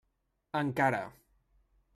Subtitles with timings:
[0.61, 1.03] Encara.